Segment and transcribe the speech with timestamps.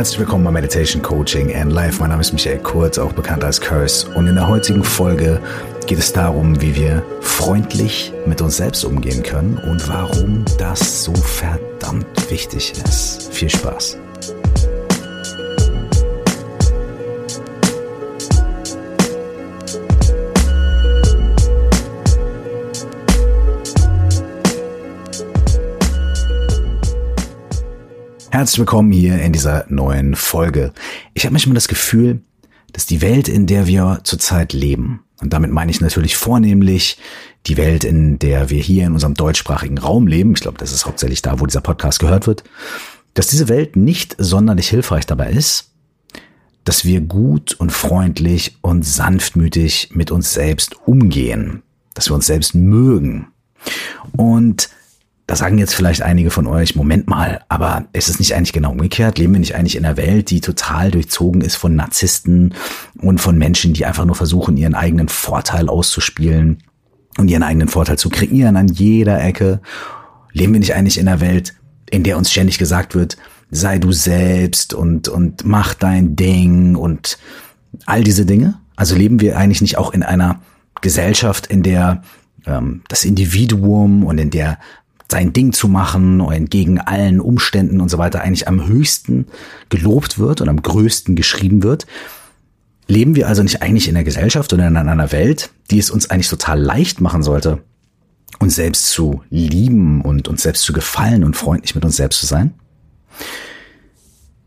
[0.00, 2.00] Herzlich willkommen bei Meditation Coaching and Life.
[2.00, 4.08] Mein Name ist Michael Kurz, auch bekannt als Curse.
[4.14, 5.42] Und in der heutigen Folge
[5.86, 11.12] geht es darum, wie wir freundlich mit uns selbst umgehen können und warum das so
[11.12, 13.30] verdammt wichtig ist.
[13.30, 13.98] Viel Spaß.
[28.32, 30.72] Herzlich willkommen hier in dieser neuen Folge.
[31.14, 32.22] Ich habe manchmal das Gefühl,
[32.72, 36.96] dass die Welt, in der wir zurzeit leben, und damit meine ich natürlich vornehmlich
[37.48, 40.86] die Welt, in der wir hier in unserem deutschsprachigen Raum leben, ich glaube, das ist
[40.86, 42.44] hauptsächlich da, wo dieser Podcast gehört wird,
[43.14, 45.72] dass diese Welt nicht sonderlich hilfreich dabei ist,
[46.62, 52.54] dass wir gut und freundlich und sanftmütig mit uns selbst umgehen, dass wir uns selbst
[52.54, 53.26] mögen.
[54.12, 54.70] Und
[55.30, 58.72] da sagen jetzt vielleicht einige von euch, Moment mal, aber ist es nicht eigentlich genau
[58.72, 59.16] umgekehrt?
[59.16, 62.52] Leben wir nicht eigentlich in einer Welt, die total durchzogen ist von Narzissten
[63.00, 66.58] und von Menschen, die einfach nur versuchen, ihren eigenen Vorteil auszuspielen
[67.16, 69.60] und ihren eigenen Vorteil zu kreieren an jeder Ecke?
[70.32, 71.54] Leben wir nicht eigentlich in einer Welt,
[71.88, 73.16] in der uns ständig gesagt wird,
[73.52, 77.18] sei du selbst und, und mach dein Ding und
[77.86, 78.58] all diese Dinge?
[78.74, 80.40] Also leben wir eigentlich nicht auch in einer
[80.80, 82.02] Gesellschaft, in der
[82.46, 84.58] ähm, das Individuum und in der
[85.10, 89.26] sein Ding zu machen und entgegen allen Umständen und so weiter eigentlich am höchsten
[89.68, 91.86] gelobt wird und am größten geschrieben wird.
[92.86, 96.10] Leben wir also nicht eigentlich in einer Gesellschaft oder in einer Welt, die es uns
[96.10, 97.62] eigentlich total leicht machen sollte,
[98.38, 102.26] uns selbst zu lieben und uns selbst zu gefallen und freundlich mit uns selbst zu
[102.26, 102.54] sein?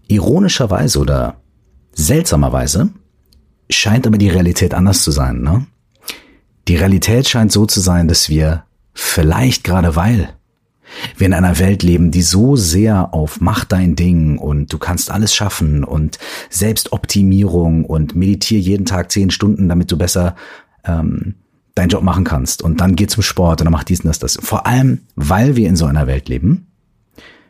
[0.08, 1.38] Ironischerweise oder
[1.94, 2.90] seltsamerweise
[3.70, 5.42] scheint aber die Realität anders zu sein.
[5.42, 5.66] Ne?
[6.68, 10.30] Die Realität scheint so zu sein, dass wir vielleicht gerade weil
[11.18, 15.12] wir in einer Welt leben, die so sehr auf mach dein Ding und du kannst
[15.12, 16.20] alles schaffen und
[16.50, 20.36] Selbstoptimierung und meditiere jeden Tag zehn Stunden, damit du besser
[20.86, 21.36] ähm,
[21.76, 24.20] deinen Job machen kannst und dann geh zum Sport und dann mach dies und das,
[24.20, 24.38] das.
[24.42, 26.68] Vor allem, weil wir in so einer Welt leben,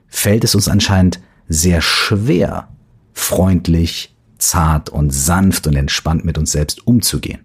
[0.07, 1.19] fällt es uns anscheinend
[1.49, 2.69] sehr schwer,
[3.13, 7.41] freundlich, zart und sanft und entspannt mit uns selbst umzugehen.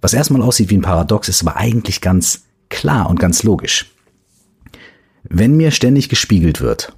[0.00, 3.92] Was erstmal aussieht wie ein Paradox, ist aber eigentlich ganz klar und ganz logisch.
[5.28, 6.96] Wenn mir ständig gespiegelt wird,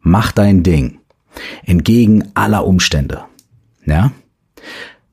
[0.00, 0.98] mach dein Ding,
[1.64, 3.24] entgegen aller Umstände,
[3.84, 4.12] ja,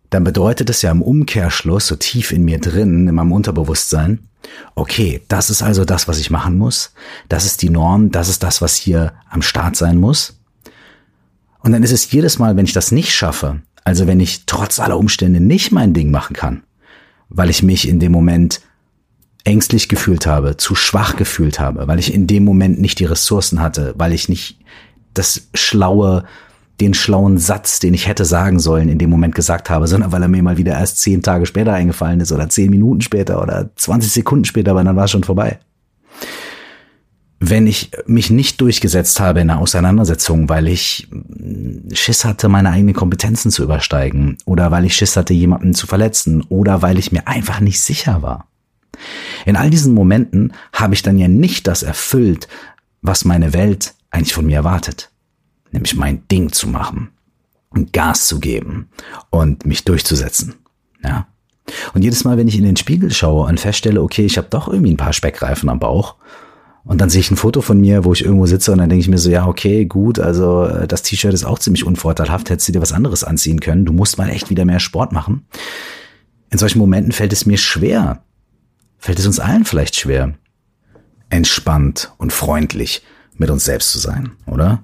[0.09, 4.27] dann bedeutet es ja im Umkehrschluss, so tief in mir drin, in meinem Unterbewusstsein,
[4.75, 6.93] okay, das ist also das, was ich machen muss,
[7.27, 10.39] das ist die Norm, das ist das, was hier am Start sein muss.
[11.61, 14.79] Und dann ist es jedes Mal, wenn ich das nicht schaffe, also wenn ich trotz
[14.79, 16.63] aller Umstände nicht mein Ding machen kann,
[17.27, 18.61] weil ich mich in dem Moment
[19.43, 23.61] ängstlich gefühlt habe, zu schwach gefühlt habe, weil ich in dem Moment nicht die Ressourcen
[23.61, 24.59] hatte, weil ich nicht
[25.13, 26.23] das schlaue,
[26.79, 30.21] den schlauen Satz, den ich hätte sagen sollen, in dem Moment gesagt habe, sondern weil
[30.21, 33.69] er mir mal wieder erst zehn Tage später eingefallen ist oder zehn Minuten später oder
[33.75, 35.59] 20 Sekunden später, aber dann war es schon vorbei.
[37.41, 41.07] Wenn ich mich nicht durchgesetzt habe in einer Auseinandersetzung, weil ich
[41.93, 46.43] Schiss hatte, meine eigenen Kompetenzen zu übersteigen oder weil ich Schiss hatte, jemanden zu verletzen
[46.49, 48.48] oder weil ich mir einfach nicht sicher war,
[49.45, 52.47] in all diesen Momenten habe ich dann ja nicht das erfüllt,
[53.01, 55.11] was meine Welt eigentlich von mir erwartet.
[55.71, 57.09] Nämlich mein Ding zu machen
[57.69, 58.89] und Gas zu geben
[59.29, 60.55] und mich durchzusetzen.
[61.03, 61.27] Ja.
[61.93, 64.67] Und jedes Mal, wenn ich in den Spiegel schaue und feststelle, okay, ich habe doch
[64.67, 66.15] irgendwie ein paar Speckreifen am Bauch,
[66.89, 69.01] und dann sehe ich ein Foto von mir, wo ich irgendwo sitze und dann denke
[69.01, 72.67] ich mir so, ja, okay, gut, also äh, das T-Shirt ist auch ziemlich unvorteilhaft, hättest
[72.67, 73.85] du dir was anderes anziehen können.
[73.85, 75.45] Du musst mal echt wieder mehr Sport machen.
[76.49, 78.23] In solchen Momenten fällt es mir schwer,
[78.99, 80.33] fällt es uns allen vielleicht schwer,
[81.29, 83.01] entspannt und freundlich
[83.37, 84.83] mit uns selbst zu sein, oder?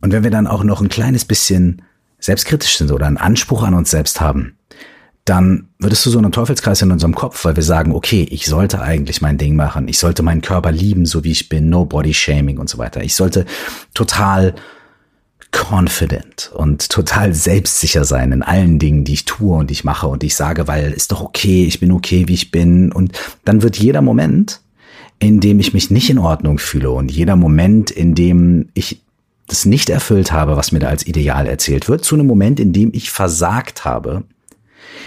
[0.00, 1.82] Und wenn wir dann auch noch ein kleines bisschen
[2.20, 4.56] selbstkritisch sind oder einen Anspruch an uns selbst haben,
[5.24, 8.46] dann wird es zu so einem Teufelskreis in unserem Kopf, weil wir sagen, okay, ich
[8.46, 11.84] sollte eigentlich mein Ding machen, ich sollte meinen Körper lieben, so wie ich bin, no
[11.84, 13.02] body shaming und so weiter.
[13.02, 13.44] Ich sollte
[13.92, 14.54] total
[15.52, 20.22] confident und total selbstsicher sein in allen Dingen, die ich tue und ich mache und
[20.22, 22.92] ich sage, weil ist doch okay, ich bin okay, wie ich bin.
[22.92, 24.60] Und dann wird jeder Moment,
[25.18, 29.00] in dem ich mich nicht in Ordnung fühle und jeder Moment, in dem ich
[29.46, 32.72] das nicht erfüllt habe, was mir da als Ideal erzählt wird, zu einem Moment, in
[32.72, 34.24] dem ich versagt habe,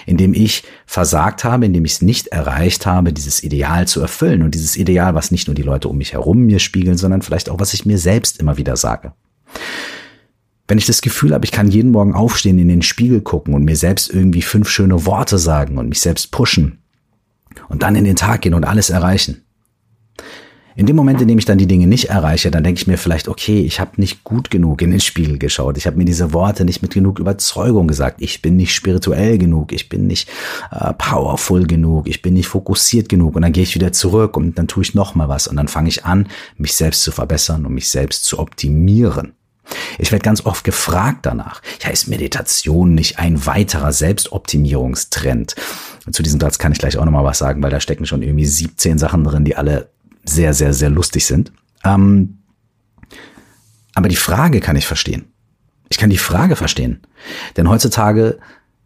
[0.07, 4.01] in dem ich versagt habe, in dem ich es nicht erreicht habe, dieses Ideal zu
[4.01, 7.21] erfüllen und dieses Ideal, was nicht nur die Leute um mich herum mir spiegeln, sondern
[7.21, 9.13] vielleicht auch, was ich mir selbst immer wieder sage.
[10.71, 13.65] Wenn ich das Gefühl habe, ich kann jeden Morgen aufstehen, in den Spiegel gucken und
[13.65, 16.79] mir selbst irgendwie fünf schöne Worte sagen und mich selbst pushen
[17.67, 19.43] und dann in den Tag gehen und alles erreichen.
[20.77, 22.97] In dem Moment, in dem ich dann die Dinge nicht erreiche, dann denke ich mir
[22.97, 25.77] vielleicht, okay, ich habe nicht gut genug in den Spiegel geschaut.
[25.77, 28.21] Ich habe mir diese Worte nicht mit genug Überzeugung gesagt.
[28.21, 29.73] Ich bin nicht spirituell genug.
[29.73, 30.29] Ich bin nicht
[30.71, 32.07] äh, powerful genug.
[32.07, 33.35] Ich bin nicht fokussiert genug.
[33.35, 35.47] Und dann gehe ich wieder zurück und dann tue ich noch mal was.
[35.47, 39.33] Und dann fange ich an, mich selbst zu verbessern und mich selbst zu optimieren.
[39.99, 45.55] Ich werde ganz oft gefragt danach, ja, ist Meditation nicht ein weiterer Selbstoptimierungstrend?
[46.11, 48.45] Zu diesem Satz kann ich gleich auch nochmal was sagen, weil da stecken schon irgendwie
[48.45, 49.89] 17 Sachen drin, die alle
[50.23, 51.51] sehr, sehr, sehr lustig sind.
[51.83, 52.39] Ähm,
[53.93, 55.25] aber die Frage kann ich verstehen.
[55.89, 57.01] Ich kann die Frage verstehen.
[57.57, 58.39] Denn heutzutage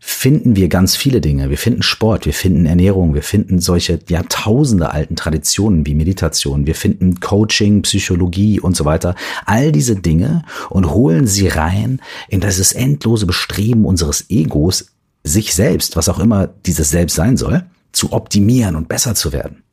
[0.08, 1.50] finden wir ganz viele Dinge.
[1.50, 6.76] Wir finden Sport, wir finden Ernährung, wir finden solche Jahrtausende alten Traditionen wie Meditation, wir
[6.76, 9.16] finden Coaching, Psychologie und so weiter.
[9.48, 14.92] All diese Dinge und holen sie rein in dieses endlose Bestreben unseres Egos,
[15.24, 19.64] sich selbst, was auch immer dieses Selbst sein soll, zu optimieren und besser zu werden.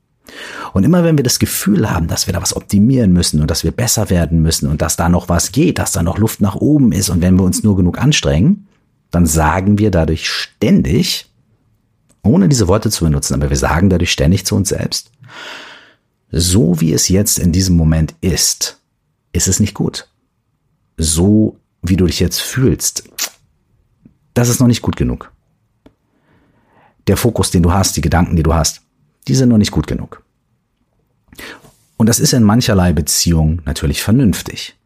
[0.73, 3.64] Und immer wenn wir das Gefühl haben, dass wir da was optimieren müssen und dass
[3.64, 6.55] wir besser werden müssen und dass da noch was geht, dass da noch Luft nach
[6.55, 8.67] oben ist und wenn wir uns nur genug anstrengen,
[9.12, 11.26] dann sagen wir dadurch ständig,
[12.24, 15.12] ohne diese Worte zu benutzen, aber wir sagen dadurch ständig zu uns selbst,
[16.30, 18.80] so wie es jetzt in diesem Moment ist,
[19.32, 20.08] ist es nicht gut.
[20.96, 23.04] So wie du dich jetzt fühlst,
[24.34, 25.30] das ist noch nicht gut genug.
[27.06, 28.80] Der Fokus, den du hast, die Gedanken, die du hast,
[29.28, 30.22] die sind noch nicht gut genug.
[31.96, 34.76] Und das ist in mancherlei Beziehung natürlich vernünftig.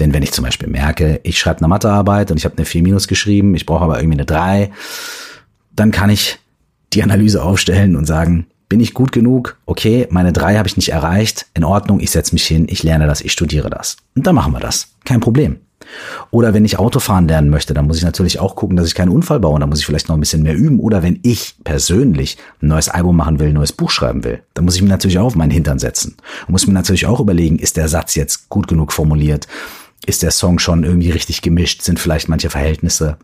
[0.00, 2.82] Denn wenn ich zum Beispiel merke, ich schreibe eine Mathearbeit und ich habe eine 4
[2.82, 4.70] minus geschrieben, ich brauche aber irgendwie eine 3,
[5.72, 6.38] dann kann ich
[6.92, 9.58] die Analyse aufstellen und sagen, bin ich gut genug?
[9.66, 13.06] Okay, meine 3 habe ich nicht erreicht, in Ordnung, ich setze mich hin, ich lerne
[13.06, 13.98] das, ich studiere das.
[14.16, 14.88] Und dann machen wir das.
[15.04, 15.58] Kein Problem.
[16.30, 19.10] Oder wenn ich Autofahren lernen möchte, dann muss ich natürlich auch gucken, dass ich keinen
[19.10, 19.58] Unfall baue.
[19.58, 20.78] Dann muss ich vielleicht noch ein bisschen mehr üben.
[20.78, 24.64] Oder wenn ich persönlich ein neues Album machen will, ein neues Buch schreiben will, dann
[24.64, 26.16] muss ich mir natürlich auch auf meinen Hintern setzen.
[26.46, 29.48] Und muss mir natürlich auch überlegen, ist der Satz jetzt gut genug formuliert?
[30.06, 31.82] Ist der Song schon irgendwie richtig gemischt?
[31.82, 33.18] Sind vielleicht manche Verhältnisse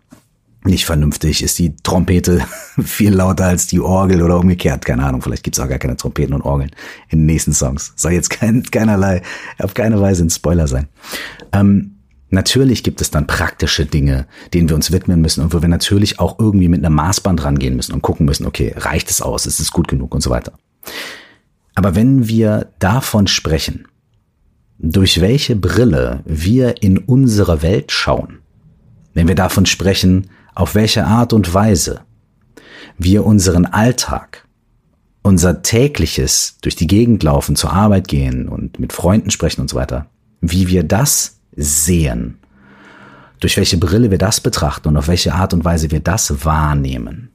[0.64, 1.42] nicht vernünftig?
[1.42, 2.44] Ist die Trompete
[2.82, 4.84] viel lauter als die Orgel oder umgekehrt?
[4.84, 6.70] Keine Ahnung, vielleicht gibt's auch gar keine Trompeten und Orgeln
[7.08, 7.92] in den nächsten Songs.
[7.96, 9.22] Soll jetzt kein, keinerlei,
[9.58, 10.88] auf keine Weise ein Spoiler sein.
[11.52, 11.92] Ähm,
[12.28, 16.18] Natürlich gibt es dann praktische Dinge, denen wir uns widmen müssen und wo wir natürlich
[16.18, 19.60] auch irgendwie mit einem Maßband rangehen müssen und gucken müssen, okay, reicht es aus, ist
[19.60, 20.52] es gut genug und so weiter.
[21.76, 23.86] Aber wenn wir davon sprechen,
[24.78, 28.40] durch welche Brille wir in unsere Welt schauen,
[29.14, 32.00] wenn wir davon sprechen, auf welche Art und Weise
[32.98, 34.46] wir unseren Alltag,
[35.22, 39.76] unser tägliches durch die Gegend laufen, zur Arbeit gehen und mit Freunden sprechen und so
[39.76, 40.06] weiter,
[40.40, 42.38] wie wir das sehen,
[43.40, 47.30] durch welche Brille wir das betrachten und auf welche Art und Weise wir das wahrnehmen,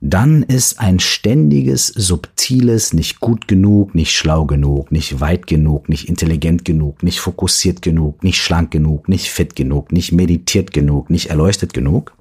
[0.00, 6.08] dann ist ein ständiges, subtiles, nicht gut genug, nicht schlau genug, nicht weit genug, nicht
[6.08, 11.30] intelligent genug, nicht fokussiert genug, nicht schlank genug, nicht fit genug, nicht meditiert genug, nicht
[11.30, 12.14] erleuchtet genug,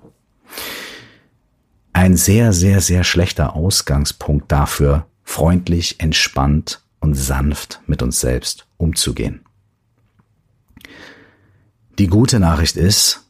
[1.94, 9.42] ein sehr, sehr, sehr schlechter Ausgangspunkt dafür, freundlich, entspannt und sanft mit uns selbst umzugehen.
[12.00, 13.26] Die gute Nachricht ist,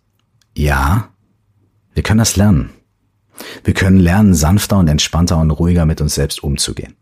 [0.56, 1.10] ja,
[1.94, 2.70] wir können das lernen.
[3.64, 6.96] Wir können lernen, sanfter und entspannter und ruhiger mit uns selbst umzugehen.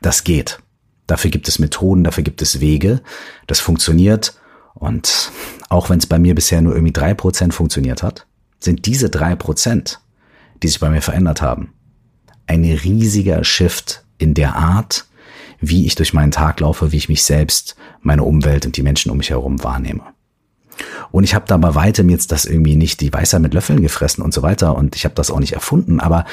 [0.00, 0.60] Das geht.
[1.06, 3.02] Dafür gibt es Methoden, dafür gibt es Wege.
[3.46, 4.38] Das funktioniert.
[4.74, 5.32] Und
[5.68, 8.26] auch wenn es bei mir bisher nur irgendwie drei Prozent funktioniert hat,
[8.60, 10.00] sind diese drei Prozent,
[10.62, 11.72] die sich bei mir verändert haben,
[12.46, 15.06] ein riesiger Shift in der Art,
[15.60, 19.10] wie ich durch meinen Tag laufe, wie ich mich selbst, meine Umwelt und die Menschen
[19.10, 20.02] um mich herum wahrnehme.
[21.10, 24.22] Und ich habe da bei weitem jetzt das irgendwie nicht die Weisheit mit Löffeln gefressen
[24.22, 26.24] und so weiter und ich habe das auch nicht erfunden, aber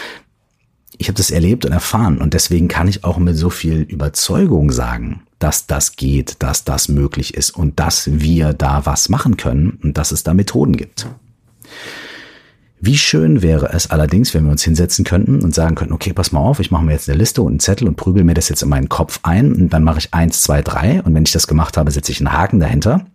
[0.97, 4.71] ich habe das erlebt und erfahren und deswegen kann ich auch mit so viel Überzeugung
[4.71, 9.79] sagen, dass das geht, dass das möglich ist und dass wir da was machen können
[9.83, 11.07] und dass es da Methoden gibt.
[12.79, 16.31] Wie schön wäre es allerdings, wenn wir uns hinsetzen könnten und sagen könnten, okay, pass
[16.31, 18.49] mal auf, ich mache mir jetzt eine Liste und einen Zettel und prügel mir das
[18.49, 21.31] jetzt in meinen Kopf ein und dann mache ich eins, zwei, drei und wenn ich
[21.31, 23.05] das gemacht habe, setze ich einen Haken dahinter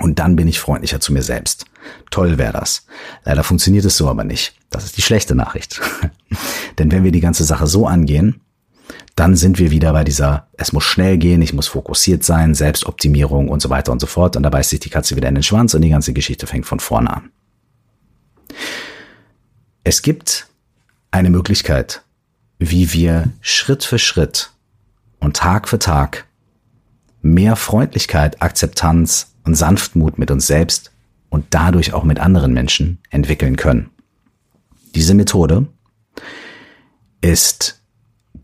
[0.00, 1.66] und dann bin ich freundlicher zu mir selbst.
[2.10, 2.86] Toll wäre das.
[3.24, 4.54] Leider funktioniert es so aber nicht.
[4.70, 5.80] Das ist die schlechte Nachricht.
[6.78, 8.40] Denn wenn wir die ganze Sache so angehen,
[9.14, 13.48] dann sind wir wieder bei dieser, es muss schnell gehen, ich muss fokussiert sein, Selbstoptimierung
[13.48, 14.36] und so weiter und so fort.
[14.36, 16.64] Und da beißt sich die Katze wieder in den Schwanz und die ganze Geschichte fängt
[16.64, 17.30] von vorne an.
[19.84, 20.46] Es gibt
[21.10, 22.02] eine Möglichkeit,
[22.58, 24.50] wie wir Schritt für Schritt
[25.18, 26.26] und Tag für Tag
[27.20, 30.92] mehr Freundlichkeit, Akzeptanz und Sanftmut mit uns selbst
[31.28, 33.90] und dadurch auch mit anderen Menschen entwickeln können.
[34.94, 35.66] Diese Methode
[37.20, 37.82] ist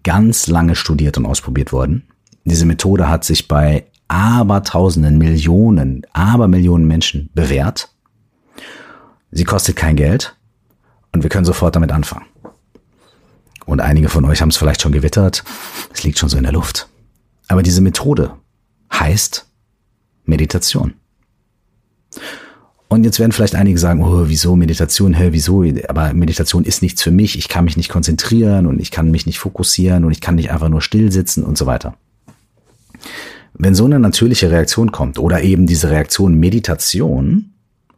[0.05, 2.09] ganz lange studiert und ausprobiert worden.
[2.45, 7.88] Diese Methode hat sich bei Abertausenden, Millionen, Abermillionen Menschen bewährt.
[9.33, 10.37] Sie kostet kein Geld
[11.12, 12.26] und wir können sofort damit anfangen.
[13.65, 15.43] Und einige von euch haben es vielleicht schon gewittert.
[15.93, 16.88] Es liegt schon so in der Luft.
[17.49, 18.37] Aber diese Methode
[18.93, 19.46] heißt
[20.26, 20.95] Meditation.
[22.88, 25.64] Und jetzt werden vielleicht einige sagen, oh, wieso Meditation, hä, wieso?
[25.88, 27.37] Aber Meditation ist nichts für mich.
[27.37, 30.52] Ich kann mich nicht konzentrieren und ich kann mich nicht fokussieren und ich kann nicht
[30.52, 31.97] einfach nur still sitzen und so weiter.
[33.54, 37.52] Wenn so eine natürliche Reaktion kommt oder eben diese Reaktion Meditation,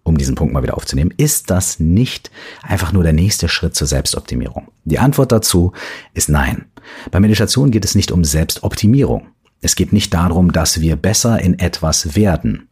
[0.05, 2.31] um diesen Punkt mal wieder aufzunehmen, ist das nicht
[2.63, 4.69] einfach nur der nächste Schritt zur Selbstoptimierung?
[4.85, 5.73] Die Antwort dazu
[6.15, 6.65] ist nein.
[7.11, 9.27] Bei Meditation geht es nicht um Selbstoptimierung.
[9.61, 12.69] Es geht nicht darum, dass wir besser in etwas werden.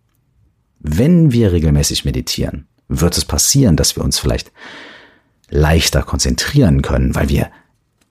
[0.79, 4.53] Wenn wir regelmäßig meditieren, wird es passieren, dass wir uns vielleicht
[5.49, 7.51] leichter konzentrieren können, weil wir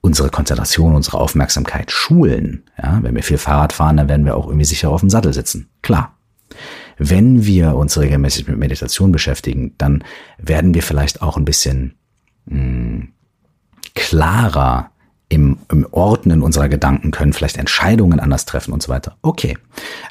[0.00, 2.64] unsere Konzentration, unsere Aufmerksamkeit schulen.
[2.80, 5.32] Ja, wenn wir viel Fahrrad fahren, dann werden wir auch irgendwie sicher auf dem Sattel
[5.32, 5.68] sitzen.
[5.82, 6.16] Klar.
[6.98, 10.04] Wenn wir uns regelmäßig mit Meditation beschäftigen, dann
[10.38, 11.94] werden wir vielleicht auch ein bisschen
[12.46, 13.12] mh, hm,
[13.94, 14.90] klarer
[15.28, 19.16] im, im Ordnen unserer Gedanken können vielleicht Entscheidungen anders treffen und so weiter.
[19.22, 19.58] Okay.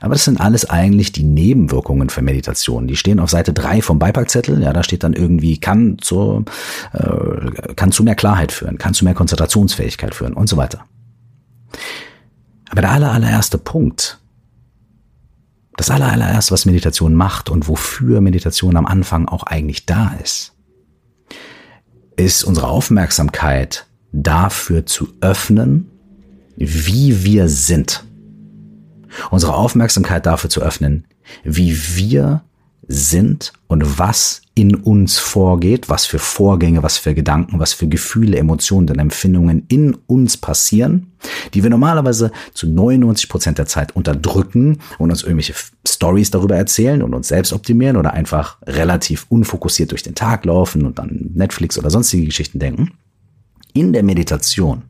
[0.01, 2.87] Aber das sind alles eigentlich die Nebenwirkungen für Meditation.
[2.87, 4.61] Die stehen auf Seite drei vom Beipackzettel.
[4.61, 6.43] Ja, da steht dann irgendwie, kann zu,
[6.91, 10.85] äh, kann zu mehr Klarheit führen, kann zu mehr Konzentrationsfähigkeit führen und so weiter.
[12.69, 14.19] Aber der aller, allererste Punkt,
[15.77, 20.53] das aller, allererste, was Meditation macht und wofür Meditation am Anfang auch eigentlich da ist,
[22.17, 23.84] ist unsere Aufmerksamkeit
[24.15, 25.91] dafür zu öffnen,
[26.55, 28.05] wie wir sind.
[29.29, 31.05] Unsere Aufmerksamkeit dafür zu öffnen,
[31.43, 32.43] wie wir
[32.87, 38.37] sind und was in uns vorgeht, was für Vorgänge, was für Gedanken, was für Gefühle,
[38.37, 41.11] Emotionen und Empfindungen in uns passieren,
[41.53, 45.55] die wir normalerweise zu 99 Prozent der Zeit unterdrücken und uns irgendwelche
[45.85, 50.85] Stories darüber erzählen und uns selbst optimieren oder einfach relativ unfokussiert durch den Tag laufen
[50.85, 52.91] und an Netflix oder sonstige Geschichten denken
[53.75, 54.83] in der Meditation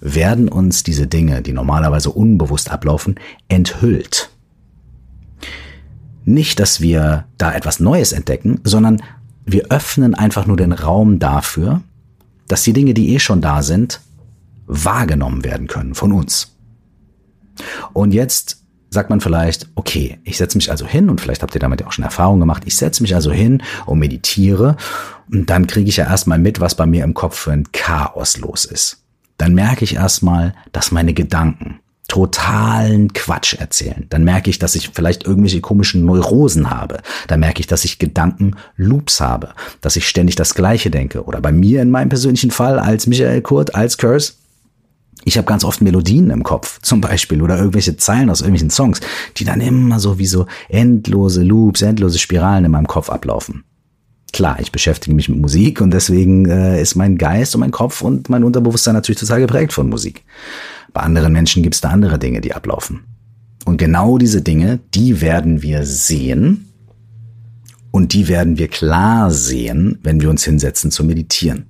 [0.00, 3.16] werden uns diese Dinge, die normalerweise unbewusst ablaufen,
[3.48, 4.30] enthüllt.
[6.24, 9.02] Nicht, dass wir da etwas Neues entdecken, sondern
[9.44, 11.82] wir öffnen einfach nur den Raum dafür,
[12.48, 14.00] dass die Dinge, die eh schon da sind,
[14.66, 16.56] wahrgenommen werden können von uns.
[17.92, 18.63] Und jetzt
[18.94, 21.86] sagt man vielleicht, okay, ich setze mich also hin und vielleicht habt ihr damit ja
[21.86, 24.76] auch schon Erfahrung gemacht, ich setze mich also hin und meditiere
[25.30, 28.38] und dann kriege ich ja erstmal mit, was bei mir im Kopf für ein Chaos
[28.38, 29.02] los ist.
[29.36, 34.06] Dann merke ich erstmal, dass meine Gedanken totalen Quatsch erzählen.
[34.10, 36.98] Dann merke ich, dass ich vielleicht irgendwelche komischen Neurosen habe.
[37.28, 41.24] Dann merke ich, dass ich Gedankenloops habe, dass ich ständig das Gleiche denke.
[41.24, 44.34] Oder bei mir in meinem persönlichen Fall als Michael Kurt, als Curse,
[45.24, 49.00] ich habe ganz oft Melodien im Kopf, zum Beispiel, oder irgendwelche Zeilen aus irgendwelchen Songs,
[49.36, 53.64] die dann immer so wie so endlose Loops, endlose Spiralen in meinem Kopf ablaufen.
[54.32, 58.02] Klar, ich beschäftige mich mit Musik und deswegen äh, ist mein Geist und mein Kopf
[58.02, 60.24] und mein Unterbewusstsein natürlich total geprägt von Musik.
[60.92, 63.04] Bei anderen Menschen gibt es da andere Dinge, die ablaufen.
[63.64, 66.66] Und genau diese Dinge, die werden wir sehen
[67.92, 71.66] und die werden wir klar sehen, wenn wir uns hinsetzen zu meditieren.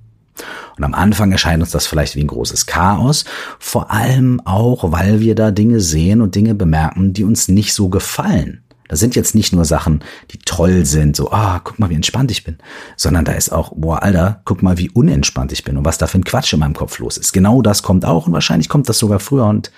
[0.77, 3.25] Und am Anfang erscheint uns das vielleicht wie ein großes Chaos,
[3.59, 7.89] vor allem auch, weil wir da Dinge sehen und Dinge bemerken, die uns nicht so
[7.89, 8.61] gefallen.
[8.87, 12.29] Da sind jetzt nicht nur Sachen, die toll sind, so, ah, guck mal, wie entspannt
[12.29, 12.57] ich bin,
[12.97, 16.05] sondern da ist auch, boah, Alter, guck mal, wie unentspannt ich bin und was da
[16.05, 17.31] für ein Quatsch in meinem Kopf los ist.
[17.31, 19.71] Genau das kommt auch und wahrscheinlich kommt das sogar früher und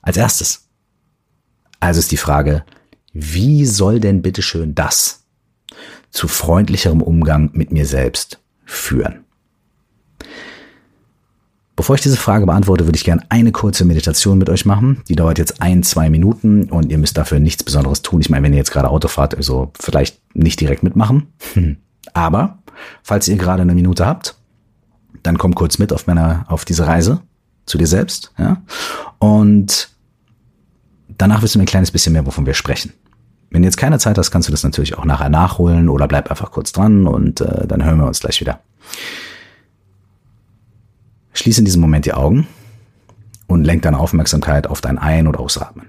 [0.00, 0.68] als erstes.
[1.80, 2.64] Also ist die Frage,
[3.12, 5.24] wie soll denn bitteschön das
[6.10, 9.23] zu freundlicherem Umgang mit mir selbst führen?
[11.76, 15.02] Bevor ich diese Frage beantworte, würde ich gerne eine kurze Meditation mit euch machen.
[15.08, 18.20] Die dauert jetzt ein, zwei Minuten und ihr müsst dafür nichts Besonderes tun.
[18.20, 21.26] Ich meine, wenn ihr jetzt gerade Auto fahrt, also vielleicht nicht direkt mitmachen.
[22.12, 22.58] Aber
[23.02, 24.36] falls ihr gerade eine Minute habt,
[25.22, 27.20] dann komm kurz mit auf meiner, auf diese Reise
[27.66, 28.62] zu dir selbst, ja.
[29.18, 29.88] Und
[31.08, 32.92] danach wirst du mir ein kleines bisschen mehr, wovon wir sprechen.
[33.50, 36.30] Wenn du jetzt keine Zeit hast, kannst du das natürlich auch nachher nachholen oder bleib
[36.30, 38.60] einfach kurz dran und äh, dann hören wir uns gleich wieder.
[41.34, 42.46] Schließe in diesem Moment die Augen
[43.46, 45.86] und lenk deine Aufmerksamkeit auf dein Ein- oder Ausatmen.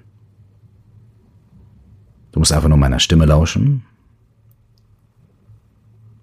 [2.32, 3.86] Du musst einfach nur meiner Stimme lauschen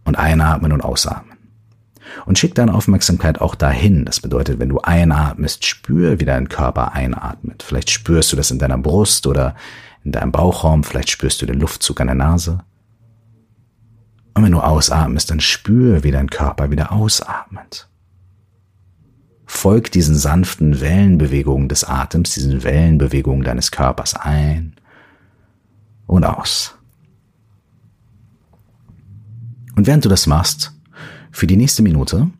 [0.04, 1.38] und einatmen und ausatmen.
[2.26, 4.04] Und schick deine Aufmerksamkeit auch dahin.
[4.04, 7.62] Das bedeutet, wenn du einatmest, spür, wie dein Körper einatmet.
[7.62, 9.54] Vielleicht spürst du das in deiner Brust oder
[10.04, 10.84] in deinem Bauchraum.
[10.84, 12.58] Vielleicht spürst du den Luftzug an der Nase.
[14.34, 17.88] Und wenn du ausatmest, dann spür, wie dein Körper wieder ausatmet.
[19.54, 24.74] Folg diesen sanften Wellenbewegungen des Atems, diesen Wellenbewegungen deines Körpers ein
[26.06, 26.74] und aus.
[29.76, 30.72] Und während du das machst,
[31.30, 32.30] für die nächste Minute,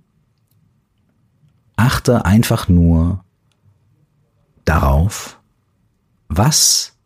[1.76, 3.22] achte einfach nur
[4.64, 5.38] darauf,
[6.28, 6.96] was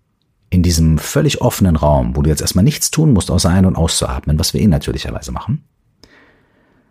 [0.48, 3.76] in diesem völlig offenen Raum, wo du jetzt erstmal nichts tun musst, außer ein- und
[3.76, 5.64] auszuatmen, was wir eh natürlicherweise machen,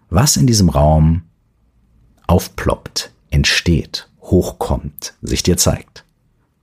[0.09, 1.23] was in diesem Raum
[2.27, 6.03] aufploppt, entsteht, hochkommt, sich dir zeigt.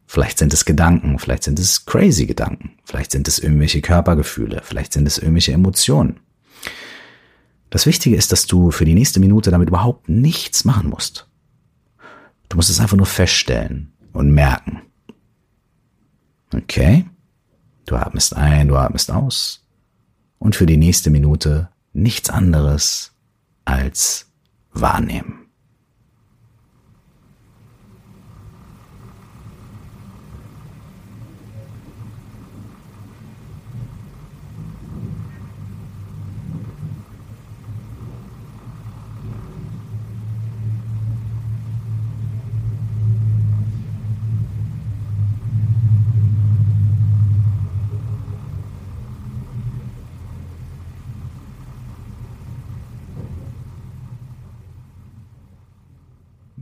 [0.07, 4.92] Vielleicht sind es Gedanken, vielleicht sind es crazy Gedanken, vielleicht sind es irgendwelche Körpergefühle, vielleicht
[4.92, 6.21] sind es irgendwelche Emotionen.
[7.71, 11.26] Das Wichtige ist, dass du für die nächste Minute damit überhaupt nichts machen musst.
[12.50, 14.83] Du musst es einfach nur feststellen und merken.
[16.54, 17.07] Okay?
[17.87, 19.66] Du atmest ein, du atmest aus.
[20.38, 23.12] Und für die nächste Minute nichts anderes
[23.64, 24.31] als
[24.73, 25.42] wahrnehmen.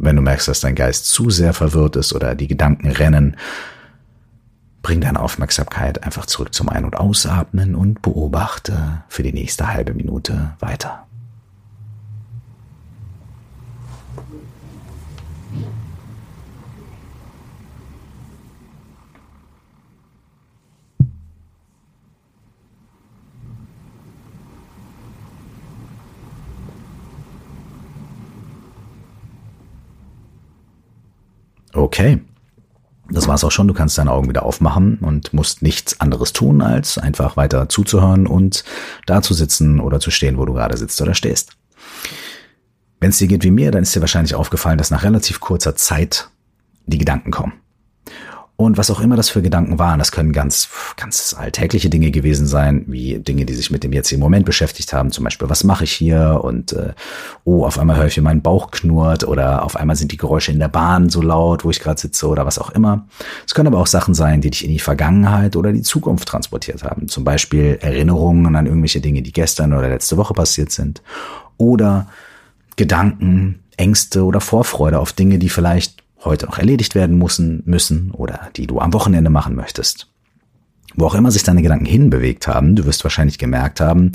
[0.02, 3.36] Wenn du merkst, dass dein Geist zu sehr verwirrt ist oder die Gedanken rennen,
[4.80, 9.92] bring deine Aufmerksamkeit einfach zurück zum Ein- und Ausatmen und beobachte für die nächste halbe
[9.92, 11.09] Minute weiter.
[31.80, 32.20] Okay.
[33.08, 33.66] Das war's auch schon.
[33.66, 38.26] Du kannst deine Augen wieder aufmachen und musst nichts anderes tun, als einfach weiter zuzuhören
[38.26, 38.64] und
[39.06, 41.56] da zu sitzen oder zu stehen, wo du gerade sitzt oder stehst.
[43.00, 45.74] Wenn es dir geht wie mir, dann ist dir wahrscheinlich aufgefallen, dass nach relativ kurzer
[45.74, 46.28] Zeit
[46.86, 47.54] die Gedanken kommen.
[48.60, 50.68] Und was auch immer das für Gedanken waren, das können ganz,
[50.98, 55.12] ganz alltägliche Dinge gewesen sein, wie Dinge, die sich mit dem jetzigen Moment beschäftigt haben.
[55.12, 56.42] Zum Beispiel, was mache ich hier?
[56.44, 56.92] Und äh,
[57.44, 60.52] oh, auf einmal höre ich, wie mein Bauch knurrt oder auf einmal sind die Geräusche
[60.52, 63.06] in der Bahn so laut, wo ich gerade sitze oder was auch immer.
[63.46, 66.84] Es können aber auch Sachen sein, die dich in die Vergangenheit oder die Zukunft transportiert
[66.84, 67.08] haben.
[67.08, 71.00] Zum Beispiel Erinnerungen an irgendwelche Dinge, die gestern oder letzte Woche passiert sind.
[71.56, 72.08] Oder
[72.76, 78.50] Gedanken, Ängste oder Vorfreude auf Dinge, die vielleicht heute noch erledigt werden müssen, müssen oder
[78.56, 80.08] die du am Wochenende machen möchtest.
[80.94, 84.12] Wo auch immer sich deine Gedanken hinbewegt haben, du wirst wahrscheinlich gemerkt haben,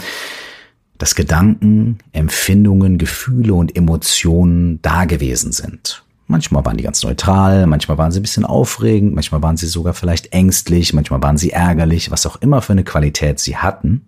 [0.98, 6.04] dass Gedanken, Empfindungen, Gefühle und Emotionen da gewesen sind.
[6.28, 9.94] Manchmal waren die ganz neutral, manchmal waren sie ein bisschen aufregend, manchmal waren sie sogar
[9.94, 14.08] vielleicht ängstlich, manchmal waren sie ärgerlich, was auch immer für eine Qualität sie hatten.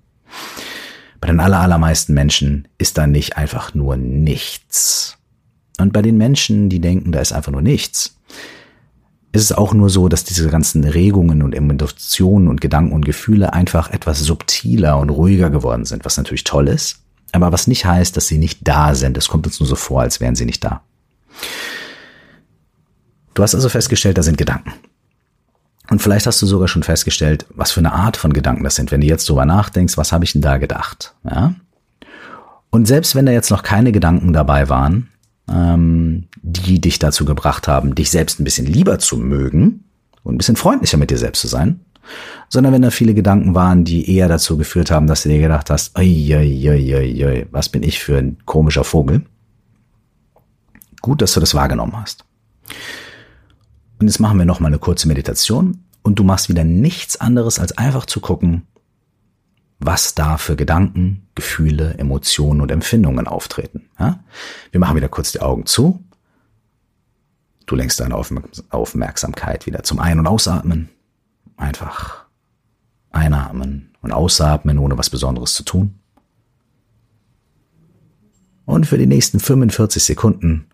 [1.22, 5.18] Bei den allermeisten Menschen ist da nicht einfach nur nichts.
[5.80, 8.18] Und bei den Menschen, die denken, da ist einfach nur nichts,
[9.32, 13.54] ist es auch nur so, dass diese ganzen Regungen und Emotionen und Gedanken und Gefühle
[13.54, 17.00] einfach etwas subtiler und ruhiger geworden sind, was natürlich toll ist,
[17.32, 19.18] aber was nicht heißt, dass sie nicht da sind.
[19.18, 20.82] Es kommt uns nur so vor, als wären sie nicht da.
[23.34, 24.74] Du hast also festgestellt, da sind Gedanken.
[25.90, 28.92] Und vielleicht hast du sogar schon festgestellt, was für eine Art von Gedanken das sind,
[28.92, 31.14] wenn du jetzt drüber nachdenkst, was habe ich denn da gedacht?
[31.24, 31.54] Ja?
[32.72, 35.10] Und selbst wenn da jetzt noch keine Gedanken dabei waren,
[35.50, 39.86] ähm, die dich dazu gebracht haben, dich selbst ein bisschen lieber zu mögen
[40.24, 41.80] und ein bisschen freundlicher mit dir selbst zu sein,
[42.50, 45.70] sondern wenn da viele Gedanken waren, die eher dazu geführt haben, dass du dir gedacht
[45.70, 49.24] hast, oi, oi, oi, oi, was bin ich für ein komischer Vogel.
[51.02, 52.26] Gut, dass du das wahrgenommen hast.
[54.00, 57.60] Und jetzt machen wir noch mal eine kurze Meditation und du machst wieder nichts anderes
[57.60, 58.64] als einfach zu gucken,
[59.80, 63.90] was da für Gedanken, Gefühle, Emotionen und Empfindungen auftreten.
[64.00, 64.24] Ja?
[64.72, 66.04] Wir machen wieder kurz die Augen zu.
[67.66, 70.90] Du lenkst deine Aufmerksamkeit wieder zum Ein- und Ausatmen.
[71.58, 72.26] Einfach
[73.12, 76.00] einatmen und ausatmen, ohne was Besonderes zu tun.
[78.66, 80.68] Und für die nächsten 45 Sekunden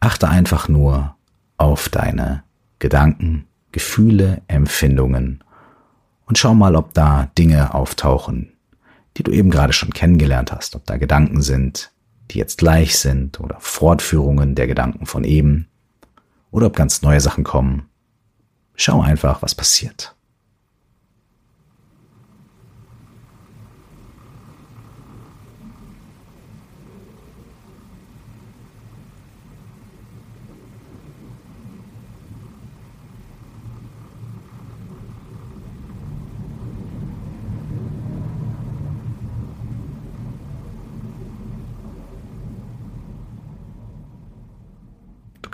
[0.00, 1.16] achte einfach nur
[1.56, 2.44] auf deine
[2.78, 5.42] Gedanken, Gefühle, Empfindungen
[6.28, 8.52] und schau mal, ob da Dinge auftauchen,
[9.16, 11.90] die du eben gerade schon kennengelernt hast, ob da Gedanken sind,
[12.30, 15.68] die jetzt gleich sind oder Fortführungen der Gedanken von eben
[16.50, 17.88] oder ob ganz neue Sachen kommen.
[18.74, 20.14] Schau einfach, was passiert.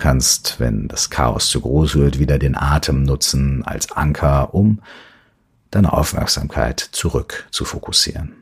[0.05, 4.83] Kannst, wenn das Chaos zu groß wird, wieder den Atem nutzen als Anker, um
[5.71, 8.35] deine Aufmerksamkeit zurück zu fokussieren.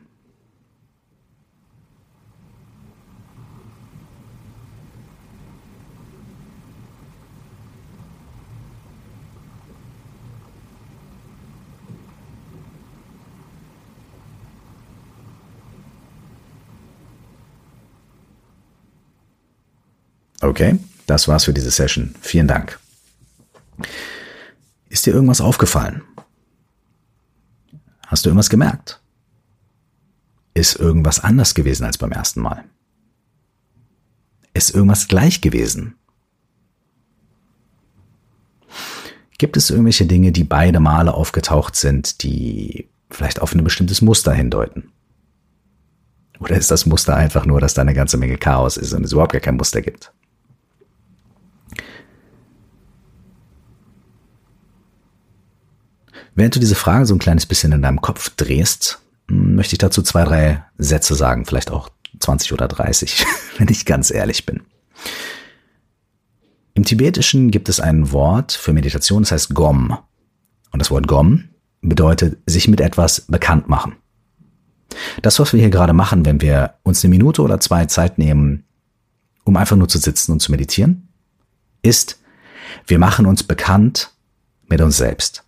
[20.41, 22.15] Okay, das war's für diese Session.
[22.21, 22.79] Vielen Dank.
[24.89, 26.03] Ist dir irgendwas aufgefallen?
[28.07, 29.01] Hast du irgendwas gemerkt?
[30.53, 32.63] Ist irgendwas anders gewesen als beim ersten Mal?
[34.53, 35.95] Ist irgendwas gleich gewesen?
[39.39, 44.31] Gibt es irgendwelche Dinge, die beide Male aufgetaucht sind, die vielleicht auf ein bestimmtes Muster
[44.31, 44.91] hindeuten?
[46.39, 49.11] Oder ist das Muster einfach nur, dass da eine ganze Menge Chaos ist und es
[49.11, 50.12] überhaupt gar kein Muster gibt?
[56.35, 59.79] Während du diese Frage so ein kleines bisschen in deinem Kopf drehst, hm, möchte ich
[59.79, 63.25] dazu zwei, drei Sätze sagen, vielleicht auch 20 oder 30,
[63.57, 64.61] wenn ich ganz ehrlich bin.
[66.75, 69.97] Im Tibetischen gibt es ein Wort für Meditation, das heißt Gom.
[70.71, 71.49] Und das Wort Gom
[71.81, 73.95] bedeutet sich mit etwas bekannt machen.
[75.21, 78.65] Das, was wir hier gerade machen, wenn wir uns eine Minute oder zwei Zeit nehmen,
[79.43, 81.09] um einfach nur zu sitzen und zu meditieren,
[81.81, 82.19] ist,
[82.87, 84.11] wir machen uns bekannt
[84.67, 85.42] mit uns selbst.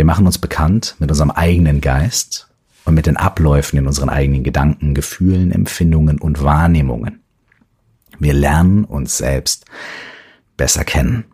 [0.00, 2.48] Wir machen uns bekannt mit unserem eigenen Geist
[2.86, 7.20] und mit den Abläufen in unseren eigenen Gedanken, Gefühlen, Empfindungen und Wahrnehmungen.
[8.18, 9.66] Wir lernen uns selbst
[10.56, 11.24] besser kennen.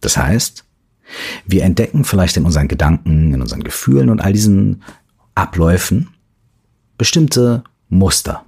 [0.00, 0.64] Das heißt,
[1.44, 4.82] wir entdecken vielleicht in unseren Gedanken, in unseren Gefühlen und all diesen
[5.34, 6.08] Abläufen
[6.96, 8.46] bestimmte Muster.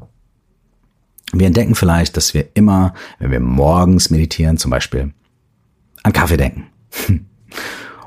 [1.35, 5.13] Wir entdecken vielleicht, dass wir immer, wenn wir morgens meditieren, zum Beispiel
[6.05, 6.69] an Kaffee denken.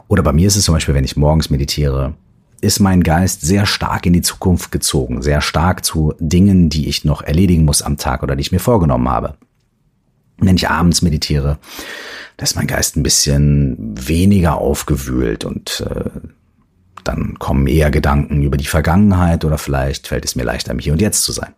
[0.07, 2.13] Oder bei mir ist es zum Beispiel, wenn ich morgens meditiere,
[2.61, 7.05] ist mein Geist sehr stark in die Zukunft gezogen, sehr stark zu Dingen, die ich
[7.05, 9.35] noch erledigen muss am Tag oder die ich mir vorgenommen habe.
[10.37, 11.59] Wenn ich abends meditiere,
[12.37, 16.09] da ist mein Geist ein bisschen weniger aufgewühlt und äh,
[17.03, 20.93] dann kommen eher Gedanken über die Vergangenheit oder vielleicht fällt es mir leichter, im Hier
[20.93, 21.53] und Jetzt zu sein.